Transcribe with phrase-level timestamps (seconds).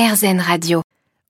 [0.00, 0.80] RZN Radio.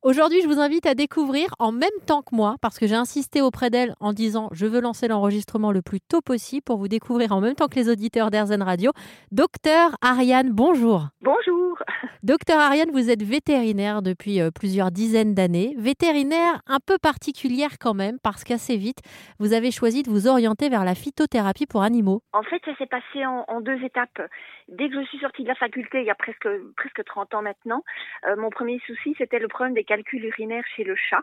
[0.02, 3.42] Aujourd'hui, je vous invite à découvrir en même temps que moi, parce que j'ai insisté
[3.42, 7.32] auprès d'elle en disant je veux lancer l'enregistrement le plus tôt possible pour vous découvrir
[7.32, 8.92] en même temps que les auditeurs d'Airzen Radio.
[9.32, 11.08] Docteur Ariane, bonjour.
[11.20, 11.59] Bonjour.
[12.22, 15.74] Docteur Ariane, vous êtes vétérinaire depuis euh, plusieurs dizaines d'années.
[15.78, 18.98] Vétérinaire un peu particulière quand même, parce qu'assez vite,
[19.38, 22.22] vous avez choisi de vous orienter vers la phytothérapie pour animaux.
[22.32, 24.20] En fait, ça s'est passé en, en, deux étapes.
[24.68, 27.42] Dès que je suis sortie de la faculté, il y a presque, presque 30 ans
[27.42, 27.82] maintenant,
[28.26, 31.22] euh, mon premier souci, c'était le problème des calcul urinaire chez le chat.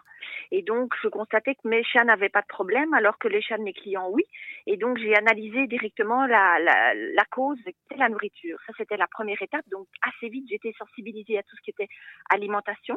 [0.52, 3.58] Et donc, je constatais que mes chats n'avaient pas de problème, alors que les chats
[3.58, 4.24] de mes clients, oui.
[4.66, 8.58] Et donc, j'ai analysé directement la, la, la cause, c'était la nourriture.
[8.66, 9.66] Ça, c'était la première étape.
[9.72, 11.88] Donc, assez vite, j'étais sensibilisée à tout ce qui était
[12.30, 12.96] alimentation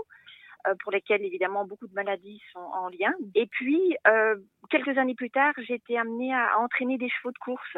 [0.67, 3.13] euh, pour lesquels évidemment beaucoup de maladies sont en lien.
[3.35, 4.37] Et puis, euh,
[4.69, 7.77] quelques années plus tard, j'ai été amenée à entraîner des chevaux de course.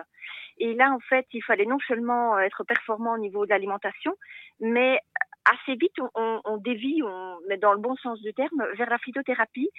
[0.58, 4.14] Et là, en fait, il fallait non seulement être performant au niveau de l'alimentation,
[4.60, 4.98] mais
[5.44, 7.02] assez vite, on, dévie,
[7.48, 9.70] mais dans le bon sens du terme, vers la phytothérapie.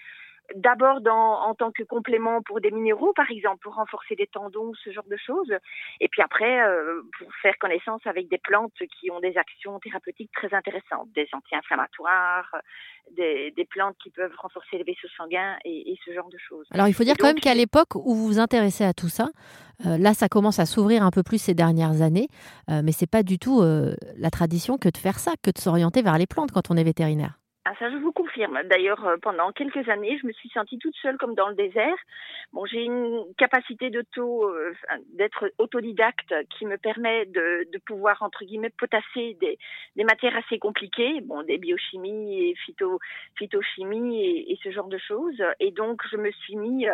[0.56, 4.92] D'abord en tant que complément pour des minéraux, par exemple, pour renforcer les tendons, ce
[4.92, 5.52] genre de choses.
[6.00, 10.32] Et puis après, euh, pour faire connaissance avec des plantes qui ont des actions thérapeutiques
[10.34, 12.56] très intéressantes, des anti-inflammatoires,
[13.12, 16.67] des, des, plantes qui peuvent renforcer les vaisseaux sanguins et, et ce genre de choses.
[16.72, 19.30] Alors il faut dire quand même qu'à l'époque où vous vous intéressez à tout ça,
[19.86, 22.28] euh, là ça commence à s'ouvrir un peu plus ces dernières années,
[22.70, 26.02] euh, mais c'est pas du tout la tradition que de faire ça, que de s'orienter
[26.02, 27.39] vers les plantes quand on est vétérinaire.
[27.66, 28.59] Ah, ça, je vous confirme.
[28.69, 31.95] D'ailleurs, pendant quelques années, je me suis sentie toute seule comme dans le désert.
[32.52, 34.73] Bon, j'ai une capacité d'auto, euh,
[35.14, 39.58] d'être autodidacte qui me permet de, de, pouvoir, entre guillemets, potasser des,
[39.95, 43.00] des, matières assez compliquées, bon, des biochimies et phyto,
[43.38, 45.42] phytochimie et, ce genre de choses.
[45.61, 46.86] Et donc, je me suis mis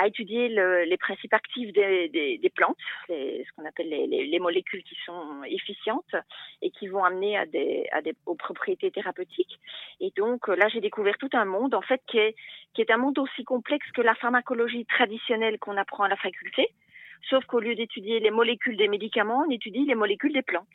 [0.00, 2.76] à étudier le, les principes actifs des, des, des plantes,
[3.08, 6.14] les, ce qu'on appelle les, les, les, molécules qui sont efficientes
[6.62, 9.58] et qui vont amener à des, à des, aux propriétés thérapeutiques.
[10.00, 12.34] Et donc là, j'ai découvert tout un monde, en fait, qui est,
[12.74, 16.68] qui est un monde aussi complexe que la pharmacologie traditionnelle qu'on apprend à la faculté,
[17.28, 20.66] sauf qu'au lieu d'étudier les molécules des médicaments, on étudie les molécules des plantes.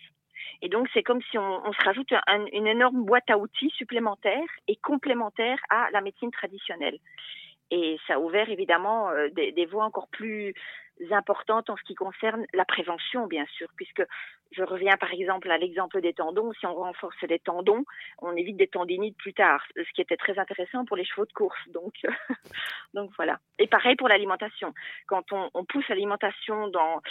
[0.61, 3.71] Et donc, c'est comme si on, on se rajoute un, une énorme boîte à outils
[3.71, 6.97] supplémentaire et complémentaire à la médecine traditionnelle.
[7.71, 10.53] Et ça a ouvert évidemment euh, des, des voies encore plus
[11.11, 14.03] importantes en ce qui concerne la prévention, bien sûr, puisque
[14.51, 16.53] je reviens par exemple à l'exemple des tendons.
[16.53, 17.83] Si on renforce les tendons,
[18.19, 21.33] on évite des tendinites plus tard, ce qui était très intéressant pour les chevaux de
[21.33, 21.59] course.
[21.69, 21.93] Donc,
[22.93, 23.39] donc voilà.
[23.59, 24.73] Et pareil pour l'alimentation.
[25.07, 27.01] Quand on, pousse l'alimentation dans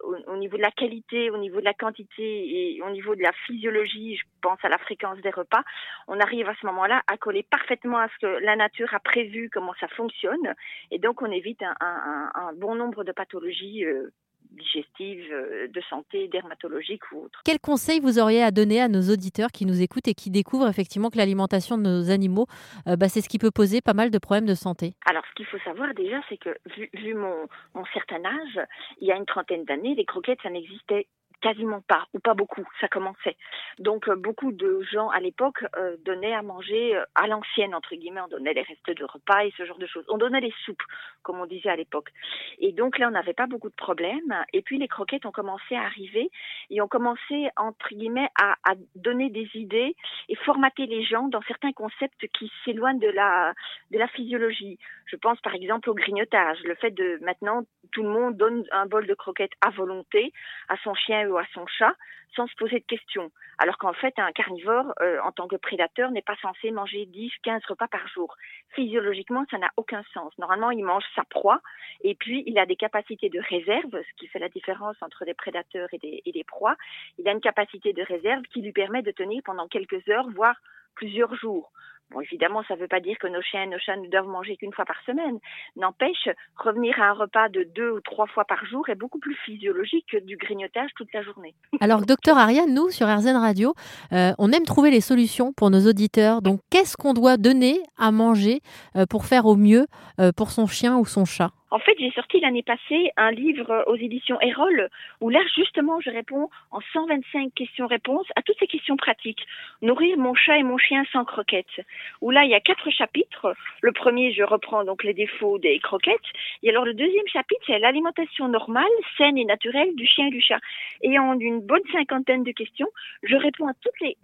[0.00, 3.22] au, au, niveau de la qualité, au niveau de la quantité et au niveau de
[3.22, 5.62] la physiologie, je pense à la fréquence des repas,
[6.08, 9.48] on arrive à ce moment-là à coller parfaitement à ce que la nature a prévu,
[9.50, 10.54] comment ça fonctionne,
[10.90, 13.31] et donc on évite un, un bon nombre de pathologies.
[13.34, 14.12] Euh,
[14.52, 15.32] digestives,
[15.72, 17.40] de santé, dermatologique ou autre.
[17.44, 20.68] Quel conseil vous auriez à donner à nos auditeurs qui nous écoutent et qui découvrent
[20.68, 22.46] effectivement que l'alimentation de nos animaux,
[22.86, 24.94] euh, bah, c'est ce qui peut poser pas mal de problèmes de santé?
[25.06, 28.60] Alors, ce qu'il faut savoir déjà, c'est que vu, vu mon, mon certain âge,
[29.00, 31.06] il y a une trentaine d'années, les croquettes, ça n'existait
[31.42, 33.36] quasiment pas ou pas beaucoup, ça commençait.
[33.78, 37.94] Donc euh, beaucoup de gens à l'époque euh, donnaient à manger euh, à l'ancienne entre
[37.94, 40.04] guillemets, on donnait les restes de repas et ce genre de choses.
[40.08, 40.82] On donnait les soupes
[41.22, 42.10] comme on disait à l'époque.
[42.58, 45.74] Et donc là on n'avait pas beaucoup de problèmes et puis les croquettes ont commencé
[45.74, 46.30] à arriver
[46.70, 49.96] et ont commencé entre guillemets à, à donner des idées
[50.28, 53.52] et formater les gens dans certains concepts qui s'éloignent de la
[53.90, 54.78] de la physiologie.
[55.06, 58.86] Je pense par exemple au grignotage, le fait de maintenant tout le monde donne un
[58.86, 60.32] bol de croquettes à volonté
[60.68, 61.94] à son chien à son chat
[62.34, 63.30] sans se poser de questions.
[63.58, 67.30] Alors qu'en fait, un carnivore, euh, en tant que prédateur, n'est pas censé manger 10,
[67.42, 68.34] 15 repas par jour.
[68.70, 70.32] Physiologiquement, ça n'a aucun sens.
[70.38, 71.60] Normalement, il mange sa proie
[72.02, 75.34] et puis il a des capacités de réserve, ce qui fait la différence entre des
[75.34, 76.76] prédateurs et et des proies.
[77.18, 80.56] Il a une capacité de réserve qui lui permet de tenir pendant quelques heures, voire
[80.94, 81.72] plusieurs jours.
[82.10, 84.26] Bon, évidemment, ça ne veut pas dire que nos chiens et nos chats ne doivent
[84.26, 85.38] manger qu'une fois par semaine.
[85.76, 89.34] N'empêche, revenir à un repas de deux ou trois fois par jour est beaucoup plus
[89.46, 91.54] physiologique que du grignotage toute la journée.
[91.80, 93.74] Alors, docteur Ariane, nous, sur RZN Radio,
[94.12, 96.42] euh, on aime trouver les solutions pour nos auditeurs.
[96.42, 98.60] Donc, qu'est-ce qu'on doit donner à manger
[98.96, 99.86] euh, pour faire au mieux
[100.20, 101.50] euh, pour son chien ou son chat?
[101.72, 104.90] En fait, j'ai sorti l'année passée un livre aux éditions Erol
[105.22, 109.40] où là, justement, je réponds en 125 questions-réponses à toutes ces questions pratiques.
[109.80, 111.80] Nourrir mon chat et mon chien sans croquettes.
[112.20, 113.54] Où là, il y a quatre chapitres.
[113.80, 116.20] Le premier, je reprends donc les défauts des croquettes.
[116.62, 118.84] Et alors, le deuxième chapitre, c'est l'alimentation normale,
[119.16, 120.60] saine et naturelle du chien et du chat.
[121.02, 122.88] Et en une bonne cinquantaine de questions,
[123.22, 124.16] je réponds à toutes les,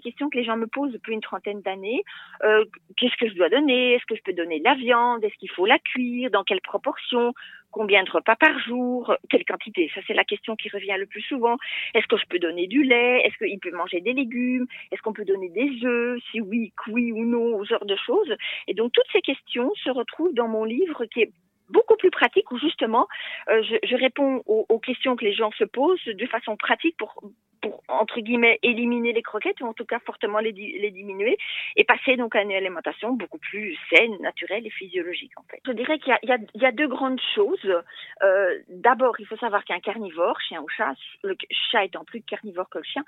[0.00, 2.02] questions que les gens me posent depuis une trentaine d'années.
[2.44, 2.64] Euh,
[2.96, 3.94] Qu'est-ce que je dois donner?
[3.94, 5.24] Est-ce que je peux donner de la viande?
[5.24, 6.30] Est-ce qu'il faut la cuire?
[6.30, 7.34] Dans quelle proportion?
[7.70, 11.22] Combien de repas par jour, quelle quantité Ça, c'est la question qui revient le plus
[11.22, 11.56] souvent.
[11.94, 13.22] Est-ce que je peux donner du lait?
[13.24, 14.66] Est-ce qu'il peut manger des légumes?
[14.90, 16.20] Est-ce qu'on peut donner des œufs?
[16.30, 18.34] Si oui, oui ou non, ce genre de choses.
[18.66, 21.32] Et donc, toutes ces questions se retrouvent dans mon livre qui est
[21.70, 23.06] beaucoup plus pratique où justement
[23.48, 27.14] euh, je, réponds aux, questions que les gens se posent de façon pratique pour
[27.60, 31.36] pour entre guillemets éliminer les croquettes ou en tout cas fortement les, diminuer
[31.76, 35.60] et passer donc à une alimentation beaucoup plus saine, naturelle et physiologique en fait.
[35.66, 37.82] Je dirais qu'il y, y, y a, deux grandes choses.
[38.22, 41.36] Euh, D'abord, il faut savoir qu'un carnivore, chien ou chat, le
[41.70, 43.04] chat étant plus carnivore que le chien,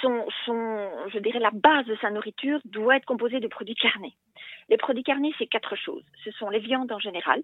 [0.00, 0.24] son,
[1.12, 4.14] je dirais, la base de sa nourriture doit être composée de produits carnés.
[4.68, 6.04] Les produits carnés, c'est quatre choses.
[6.24, 7.42] Ce sont les viandes en général,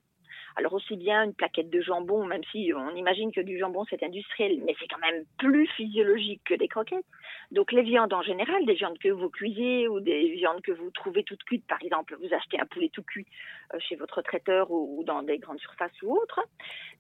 [0.56, 4.02] alors aussi bien une plaquette de jambon, même si on imagine que du jambon c'est
[4.02, 7.04] industriel, mais c'est quand même plus physiologique que des croquettes.
[7.52, 10.90] Donc les viandes en général, des viandes que vous cuisez ou des viandes que vous
[10.90, 13.26] trouvez toutes cuites, par exemple, vous achetez un poulet tout cuit
[13.74, 16.40] euh, chez votre traiteur ou, dans des grandes surfaces ou autres.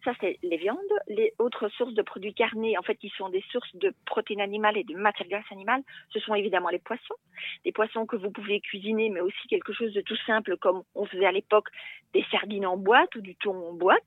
[0.04, 0.76] Ça c'est les viandes.
[1.08, 4.76] Les autres sources de produits carnés, en fait, qui sont des sources de protéines animales
[4.76, 7.14] et de matières grasses animales, ce sont évidemment les poissons.
[7.64, 11.06] Des poissons que vous pouvez cuisiner, mais aussi quelque chose de tout simple comme on
[11.06, 11.68] faisait à l'époque
[12.12, 14.02] des sardines en boîte ou du boîte.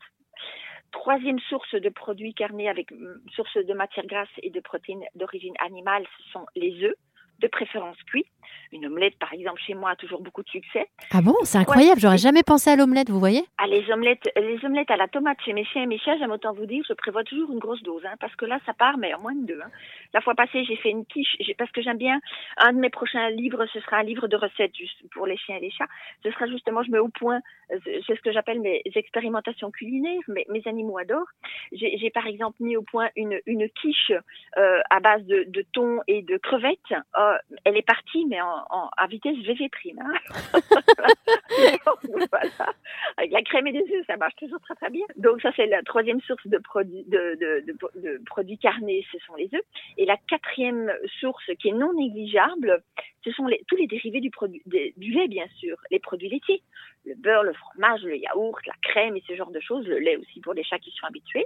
[0.92, 5.54] Troisième source de produits carnés avec mm, source de matières grasses et de protéines d'origine
[5.60, 6.96] animale, ce sont les œufs,
[7.40, 8.26] de préférence cuits.
[8.72, 10.88] Une omelette, par exemple, chez moi a toujours beaucoup de succès.
[11.12, 12.00] Ah bon, c'est incroyable.
[12.00, 13.44] J'aurais jamais pensé à l'omelette, vous voyez?
[13.58, 16.32] Ah, les omelettes, les omelettes à la tomate chez mes chiens et mes chats, j'aime
[16.32, 18.98] autant vous dire, je prévois toujours une grosse dose, hein, parce que là, ça part,
[18.98, 19.60] mais en moins de deux.
[19.64, 19.70] Hein.
[20.14, 22.20] La fois passée, j'ai fait une quiche, parce que j'aime bien.
[22.58, 25.58] Un de mes prochains livres, ce sera un livre de recettes juste pour les chiens
[25.58, 25.88] et les chats.
[26.24, 30.22] Ce sera justement, je mets au point, c'est ce que j'appelle mes expérimentations culinaires.
[30.28, 31.28] Mais mes animaux adorent.
[31.72, 34.12] J'ai par exemple mis au point une, une quiche
[34.58, 36.80] euh, à base de, de thon et de crevettes.
[37.18, 40.00] Euh, elle est partie, mais en, en à vitesse VV prime.
[40.00, 40.14] Hein.
[42.32, 42.74] voilà.
[43.18, 45.06] Avec la crème et des œufs, ça marche toujours très très bien.
[45.18, 49.18] Donc ça c'est la troisième source de produits de, de, de, de, produits carnés, ce
[49.20, 49.66] sont les œufs.
[49.98, 52.84] Et la quatrième source qui est non négligeable,
[53.24, 56.64] ce sont les, tous les dérivés du produit du lait bien sûr, les produits laitiers,
[57.06, 60.18] le beurre, le fromage, le yaourt, la crème et ce genre de choses, le lait
[60.18, 61.46] aussi pour les chats qui sont habitués.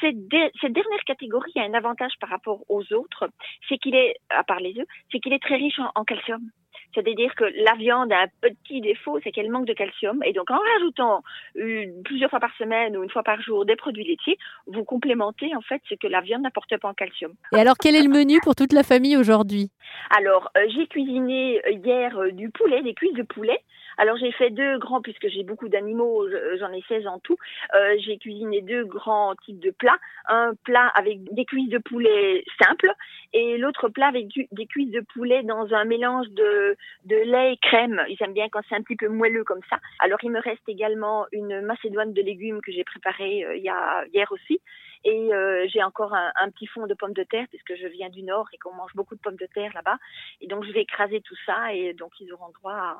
[0.00, 0.16] Cette,
[0.60, 3.30] cette dernière catégorie a un avantage par rapport aux autres,
[3.68, 6.50] c'est qu'il est, à part les œufs, c'est qu'il est très riche en, en calcium.
[6.94, 10.22] C'est-à-dire que la viande a un petit défaut, c'est qu'elle manque de calcium.
[10.24, 11.22] Et donc, en rajoutant
[11.54, 15.54] une, plusieurs fois par semaine ou une fois par jour des produits laitiers, vous complémentez
[15.54, 17.32] en fait ce que la viande n'apporte pas en calcium.
[17.52, 19.70] Et alors, quel est le menu pour toute la famille aujourd'hui?
[20.10, 23.60] Alors, euh, j'ai cuisiné hier euh, du poulet, des cuisses de poulet.
[23.98, 26.26] Alors j'ai fait deux grands, puisque j'ai beaucoup d'animaux,
[26.58, 27.36] j'en ai 16 en tout,
[27.74, 29.98] euh, j'ai cuisiné deux grands types de plats.
[30.28, 32.92] Un plat avec des cuisses de poulet simples
[33.32, 36.65] et l'autre plat avec du, des cuisses de poulet dans un mélange de,
[37.04, 38.02] de lait et crème.
[38.08, 39.78] Ils aiment bien quand c'est un petit peu moelleux comme ça.
[40.00, 43.68] Alors il me reste également une macédoine de légumes que j'ai préparée euh, il y
[43.68, 44.60] a, hier aussi.
[45.04, 48.08] Et euh, j'ai encore un, un, petit fond de pommes de terre puisque je viens
[48.08, 49.98] du nord et qu'on mange beaucoup de pommes de terre là-bas.
[50.40, 52.96] Et donc je vais écraser tout ça et donc ils auront droit à,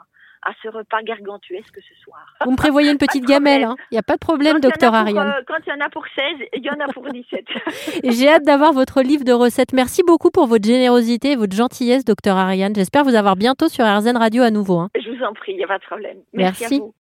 [0.46, 2.34] à ce repas gargantuesque ce soir.
[2.44, 3.74] Vous me prévoyez une petite gamelle, hein.
[3.90, 5.26] il n'y a pas de problème, docteur Ariane.
[5.26, 7.44] Euh, quand il y en a pour 16, il y en a pour 17.
[8.04, 9.72] J'ai hâte d'avoir votre livre de recettes.
[9.72, 12.74] Merci beaucoup pour votre générosité et votre gentillesse, docteur Ariane.
[12.74, 14.78] J'espère vous avoir bientôt sur RZN Radio à nouveau.
[14.78, 14.90] Hein.
[14.94, 16.18] Je vous en prie, il n'y a pas de problème.
[16.32, 16.62] Merci.
[16.62, 16.74] Merci.
[16.76, 16.94] À vous.